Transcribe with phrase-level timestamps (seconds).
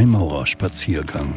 [0.00, 1.34] Freimaurerspaziergang.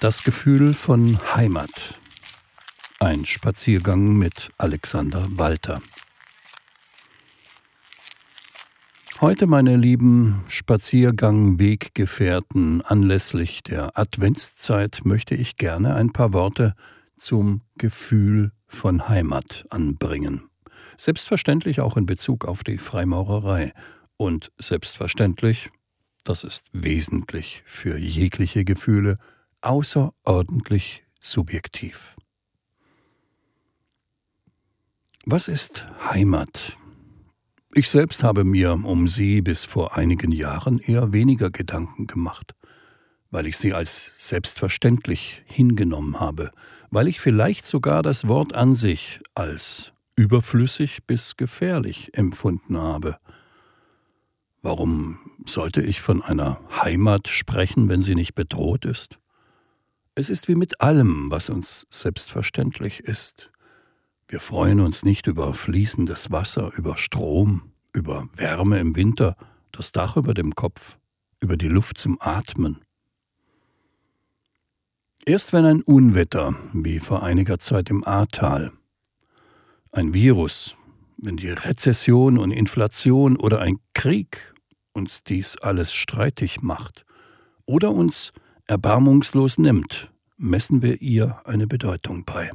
[0.00, 1.68] Das Gefühl von Heimat.
[2.98, 5.82] Ein Spaziergang mit Alexander Walter.
[9.20, 16.74] Heute, meine lieben Spaziergang-Weggefährten, anlässlich der Adventszeit möchte ich gerne ein paar Worte
[17.18, 20.48] zum Gefühl von Heimat anbringen.
[20.96, 23.72] Selbstverständlich auch in Bezug auf die Freimaurerei.
[24.16, 25.70] Und selbstverständlich,
[26.24, 29.18] das ist wesentlich für jegliche Gefühle,
[29.62, 32.16] außerordentlich subjektiv.
[35.24, 36.76] Was ist Heimat?
[37.74, 42.54] Ich selbst habe mir um sie bis vor einigen Jahren eher weniger Gedanken gemacht,
[43.30, 46.50] weil ich sie als selbstverständlich hingenommen habe,
[46.90, 53.18] weil ich vielleicht sogar das Wort an sich als überflüssig bis gefährlich empfunden habe.
[54.62, 59.18] Warum sollte ich von einer Heimat sprechen, wenn sie nicht bedroht ist?
[60.14, 63.52] Es ist wie mit allem, was uns selbstverständlich ist.
[64.26, 69.36] Wir freuen uns nicht über fließendes Wasser, über Strom, über Wärme im Winter,
[69.70, 70.98] das Dach über dem Kopf,
[71.40, 72.80] über die Luft zum Atmen.
[75.28, 78.72] Erst wenn ein Unwetter, wie vor einiger Zeit im Ahrtal,
[79.92, 80.74] ein Virus,
[81.18, 84.54] wenn die Rezession und Inflation oder ein Krieg
[84.94, 87.04] uns dies alles streitig macht
[87.66, 88.32] oder uns
[88.68, 92.50] erbarmungslos nimmt, messen wir ihr eine Bedeutung bei.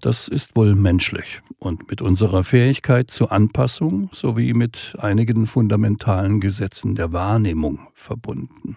[0.00, 6.94] Das ist wohl menschlich und mit unserer Fähigkeit zur Anpassung sowie mit einigen fundamentalen Gesetzen
[6.94, 8.76] der Wahrnehmung verbunden.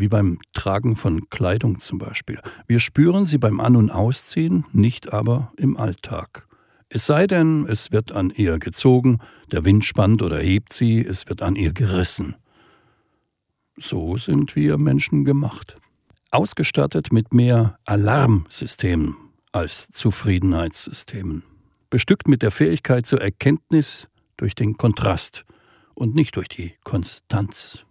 [0.00, 2.40] Wie beim Tragen von Kleidung zum Beispiel.
[2.66, 6.46] Wir spüren sie beim An- und Ausziehen, nicht aber im Alltag.
[6.88, 9.18] Es sei denn, es wird an ihr gezogen,
[9.52, 12.34] der Wind spannt oder hebt sie, es wird an ihr gerissen.
[13.76, 15.76] So sind wir Menschen gemacht.
[16.30, 19.16] Ausgestattet mit mehr Alarmsystemen,
[19.52, 21.42] als Zufriedenheitssystemen,
[21.90, 24.08] bestückt mit der Fähigkeit zur Erkenntnis
[24.38, 25.44] durch den Kontrast
[25.92, 27.84] und nicht durch die Konstanz.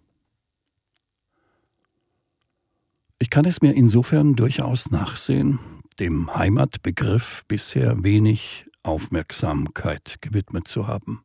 [3.20, 5.60] Ich kann es mir insofern durchaus nachsehen,
[6.00, 11.22] dem Heimatbegriff bisher wenig Aufmerksamkeit gewidmet zu haben.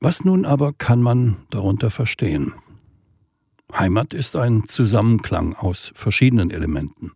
[0.00, 2.54] Was nun aber kann man darunter verstehen?
[3.74, 7.12] Heimat ist ein Zusammenklang aus verschiedenen Elementen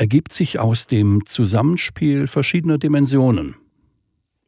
[0.00, 3.56] ergibt sich aus dem Zusammenspiel verschiedener Dimensionen.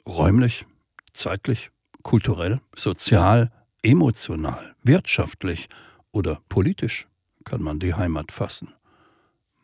[0.08, 0.64] Räumlich,
[1.12, 1.70] zeitlich,
[2.02, 3.50] kulturell, sozial,
[3.82, 5.68] emotional, wirtschaftlich
[6.10, 7.06] oder politisch
[7.44, 8.74] kann man die Heimat fassen.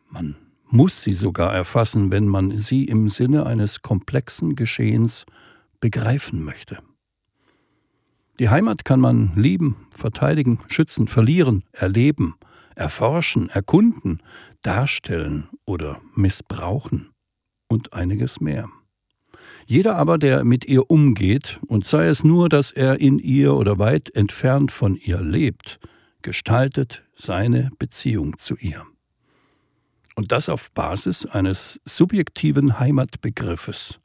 [0.09, 0.35] Man
[0.69, 5.25] muss sie sogar erfassen, wenn man sie im Sinne eines komplexen Geschehens
[5.79, 6.77] begreifen möchte.
[8.39, 12.35] Die Heimat kann man lieben, verteidigen, schützen, verlieren, erleben,
[12.75, 14.21] erforschen, erkunden,
[14.61, 17.09] darstellen oder missbrauchen
[17.67, 18.69] und einiges mehr.
[19.65, 23.77] Jeder aber, der mit ihr umgeht, und sei es nur, dass er in ihr oder
[23.77, 25.79] weit entfernt von ihr lebt,
[26.21, 28.85] gestaltet seine Beziehung zu ihr.
[30.15, 33.99] Und das auf Basis eines subjektiven Heimatbegriffes,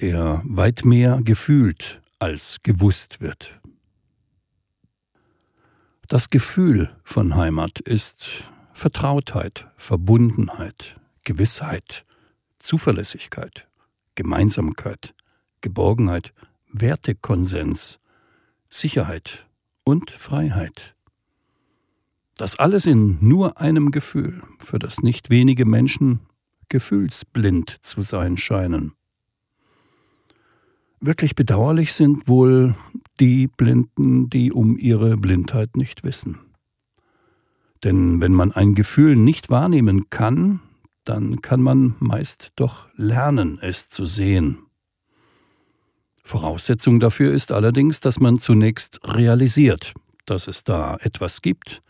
[0.00, 3.60] der weit mehr gefühlt als gewusst wird.
[6.08, 12.04] Das Gefühl von Heimat ist Vertrautheit, Verbundenheit, Gewissheit,
[12.58, 13.68] Zuverlässigkeit,
[14.14, 15.14] Gemeinsamkeit,
[15.60, 16.32] Geborgenheit,
[16.68, 17.98] Wertekonsens,
[18.68, 19.46] Sicherheit
[19.84, 20.94] und Freiheit.
[22.36, 26.20] Das alles in nur einem Gefühl, für das nicht wenige Menschen
[26.68, 28.94] gefühlsblind zu sein scheinen.
[31.00, 32.74] Wirklich bedauerlich sind wohl
[33.20, 36.38] die Blinden, die um ihre Blindheit nicht wissen.
[37.84, 40.60] Denn wenn man ein Gefühl nicht wahrnehmen kann,
[41.04, 44.58] dann kann man meist doch lernen, es zu sehen.
[46.22, 49.94] Voraussetzung dafür ist allerdings, dass man zunächst realisiert,
[50.24, 51.82] dass es da etwas gibt,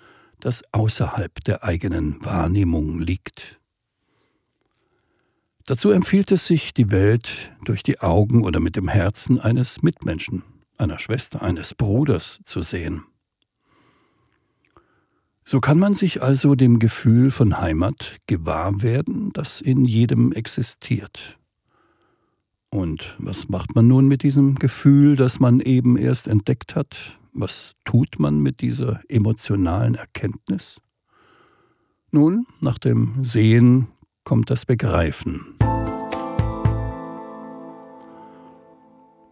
[0.43, 3.61] das außerhalb der eigenen Wahrnehmung liegt.
[5.67, 10.43] Dazu empfiehlt es sich, die Welt durch die Augen oder mit dem Herzen eines Mitmenschen,
[10.77, 13.05] einer Schwester, eines Bruders zu sehen.
[15.45, 21.39] So kann man sich also dem Gefühl von Heimat gewahr werden, das in jedem existiert.
[22.73, 27.19] Und was macht man nun mit diesem Gefühl, das man eben erst entdeckt hat?
[27.35, 30.81] Was tut man mit dieser emotionalen Erkenntnis?
[32.11, 33.89] Nun, nach dem Sehen
[34.25, 35.55] kommt das Begreifen.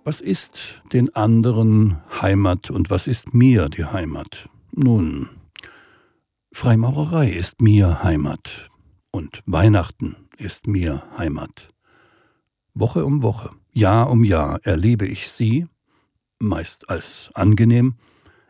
[0.04, 4.50] Was ist den anderen Heimat und was ist mir die Heimat?
[4.72, 5.30] Nun,
[6.52, 8.68] Freimaurerei ist mir Heimat
[9.12, 11.70] und Weihnachten ist mir Heimat.
[12.80, 15.66] Woche um Woche, Jahr um Jahr erlebe ich sie,
[16.38, 17.94] meist als angenehm,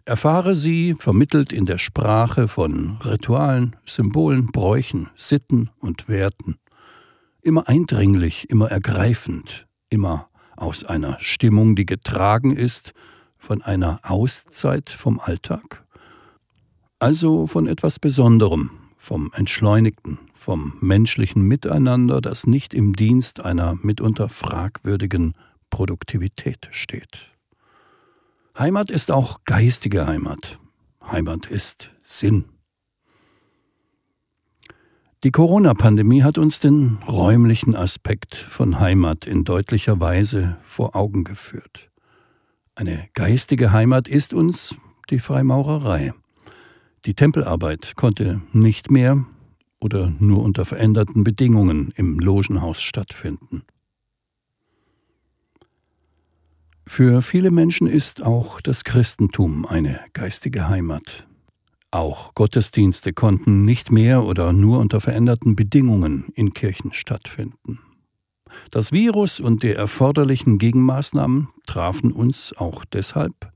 [0.04, 6.56] erfahre sie vermittelt in der Sprache von Ritualen, Symbolen, Bräuchen, Sitten und Werten.
[7.42, 12.92] Immer eindringlich, immer ergreifend, immer aus einer Stimmung, die getragen ist
[13.36, 15.84] von einer Auszeit vom Alltag.
[16.98, 24.30] Also von etwas Besonderem, vom Entschleunigten, vom menschlichen Miteinander, das nicht im Dienst einer mitunter
[24.30, 25.34] fragwürdigen
[25.68, 27.36] Produktivität steht.
[28.58, 30.58] Heimat ist auch geistige Heimat.
[31.04, 32.46] Heimat ist Sinn.
[35.24, 41.90] Die Corona-Pandemie hat uns den räumlichen Aspekt von Heimat in deutlicher Weise vor Augen geführt.
[42.74, 44.76] Eine geistige Heimat ist uns
[45.10, 46.14] die Freimaurerei.
[47.04, 49.26] Die Tempelarbeit konnte nicht mehr
[49.80, 53.62] oder nur unter veränderten Bedingungen im Logenhaus stattfinden.
[56.86, 61.26] Für viele Menschen ist auch das Christentum eine geistige Heimat.
[61.92, 67.80] Auch Gottesdienste konnten nicht mehr oder nur unter veränderten Bedingungen in Kirchen stattfinden.
[68.70, 73.52] Das Virus und die erforderlichen Gegenmaßnahmen trafen uns auch deshalb,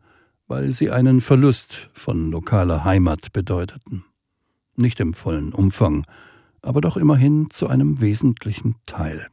[0.47, 4.05] weil sie einen Verlust von lokaler Heimat bedeuteten.
[4.77, 6.07] Nicht im vollen Umfang,
[6.63, 9.29] aber doch immerhin zu einem wesentlichen Teil.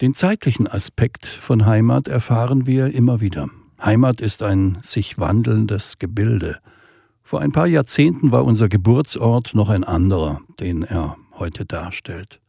[0.00, 3.48] Den zeitlichen Aspekt von Heimat erfahren wir immer wieder.
[3.82, 6.58] Heimat ist ein sich wandelndes Gebilde.
[7.22, 12.40] Vor ein paar Jahrzehnten war unser Geburtsort noch ein anderer, den er heute darstellt.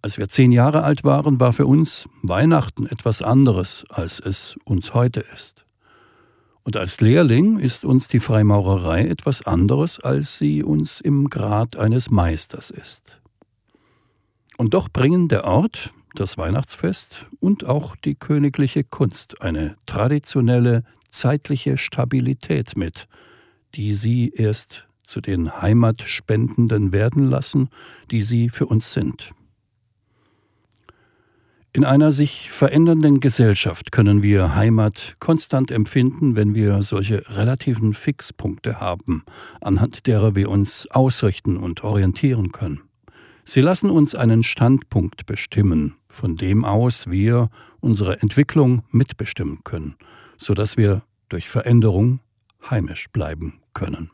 [0.00, 4.94] Als wir zehn Jahre alt waren, war für uns Weihnachten etwas anderes, als es uns
[4.94, 5.63] heute ist.
[6.64, 12.10] Und als Lehrling ist uns die Freimaurerei etwas anderes, als sie uns im Grad eines
[12.10, 13.20] Meisters ist.
[14.56, 21.76] Und doch bringen der Ort, das Weihnachtsfest und auch die königliche Kunst eine traditionelle zeitliche
[21.76, 23.08] Stabilität mit,
[23.74, 27.68] die sie erst zu den Heimatspendenden werden lassen,
[28.10, 29.30] die sie für uns sind.
[31.76, 38.78] In einer sich verändernden Gesellschaft können wir Heimat konstant empfinden, wenn wir solche relativen Fixpunkte
[38.78, 39.24] haben,
[39.60, 42.82] anhand derer wir uns ausrichten und orientieren können.
[43.44, 47.50] Sie lassen uns einen Standpunkt bestimmen, von dem aus wir
[47.80, 49.96] unsere Entwicklung mitbestimmen können,
[50.36, 52.20] sodass wir durch Veränderung
[52.70, 54.12] heimisch bleiben können.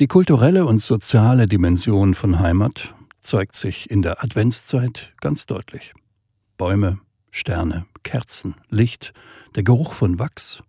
[0.00, 2.94] Die kulturelle und soziale Dimension von Heimat
[3.24, 5.94] zeigt sich in der Adventszeit ganz deutlich.
[6.56, 7.00] Bäume,
[7.30, 9.12] Sterne, Kerzen, Licht,
[9.56, 10.62] der Geruch von Wachs,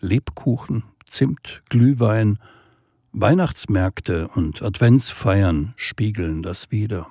[0.00, 2.38] Lebkuchen, Zimt, Glühwein,
[3.12, 7.06] Weihnachtsmärkte und Adventsfeiern spiegeln das wider.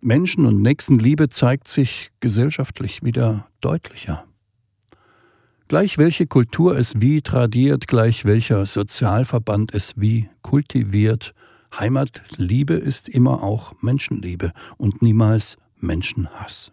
[0.00, 4.24] Menschen- und Nächstenliebe zeigt sich gesellschaftlich wieder deutlicher.
[5.66, 11.34] Gleich welche Kultur es wie tradiert, gleich welcher Sozialverband es wie kultiviert,
[11.76, 16.72] Heimatliebe ist immer auch Menschenliebe und niemals Menschenhass.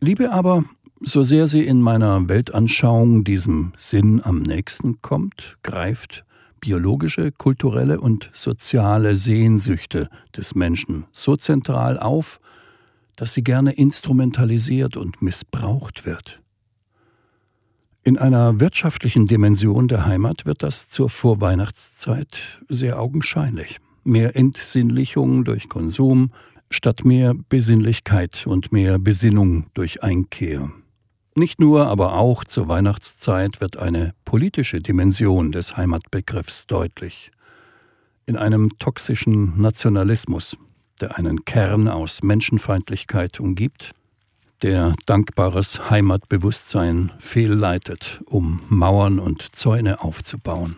[0.00, 0.64] Liebe aber
[1.00, 6.24] so sehr sie in meiner Weltanschauung diesem Sinn am nächsten kommt, greift
[6.60, 12.40] biologische, kulturelle und soziale Sehnsüchte des Menschen so zentral auf,
[13.16, 16.41] dass sie gerne instrumentalisiert und missbraucht wird.
[18.04, 23.78] In einer wirtschaftlichen Dimension der Heimat wird das zur Vorweihnachtszeit sehr augenscheinlich.
[24.02, 26.32] Mehr Entsinnlichung durch Konsum
[26.68, 30.72] statt mehr Besinnlichkeit und mehr Besinnung durch Einkehr.
[31.36, 37.30] Nicht nur, aber auch zur Weihnachtszeit wird eine politische Dimension des Heimatbegriffs deutlich.
[38.26, 40.56] In einem toxischen Nationalismus,
[41.00, 43.92] der einen Kern aus Menschenfeindlichkeit umgibt,
[44.62, 50.76] der dankbares Heimatbewusstsein fehlleitet, um Mauern und Zäune aufzubauen.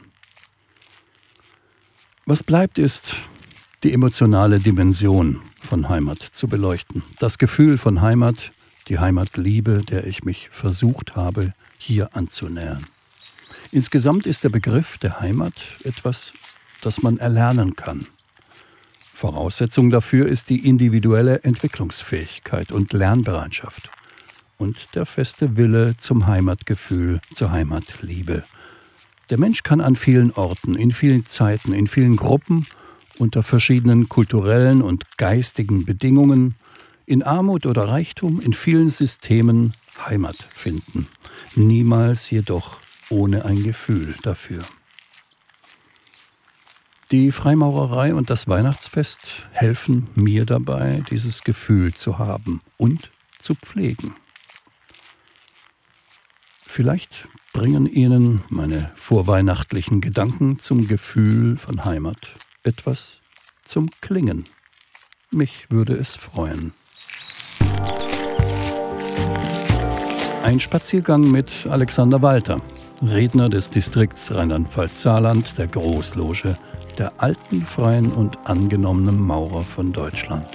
[2.26, 3.16] Was bleibt ist,
[3.82, 8.52] die emotionale Dimension von Heimat zu beleuchten, das Gefühl von Heimat,
[8.88, 12.86] die Heimatliebe, der ich mich versucht habe, hier anzunähern.
[13.70, 16.32] Insgesamt ist der Begriff der Heimat etwas,
[16.80, 18.06] das man erlernen kann.
[19.14, 23.88] Voraussetzung dafür ist die individuelle Entwicklungsfähigkeit und Lernbereitschaft
[24.58, 28.42] und der feste Wille zum Heimatgefühl, zur Heimatliebe.
[29.30, 32.66] Der Mensch kann an vielen Orten, in vielen Zeiten, in vielen Gruppen,
[33.16, 36.56] unter verschiedenen kulturellen und geistigen Bedingungen,
[37.06, 41.06] in Armut oder Reichtum, in vielen Systemen Heimat finden.
[41.54, 42.80] Niemals jedoch
[43.10, 44.64] ohne ein Gefühl dafür.
[47.10, 54.14] Die Freimaurerei und das Weihnachtsfest helfen mir dabei, dieses Gefühl zu haben und zu pflegen.
[56.62, 62.34] Vielleicht bringen Ihnen meine vorweihnachtlichen Gedanken zum Gefühl von Heimat
[62.64, 63.20] etwas
[63.64, 64.46] zum Klingen.
[65.30, 66.72] Mich würde es freuen.
[70.42, 72.60] Ein Spaziergang mit Alexander Walter,
[73.08, 76.56] Redner des Distrikts Rheinland-Pfalz-Saarland der Großloge
[76.98, 80.46] der alten, freien und angenommenen Maurer von Deutschland.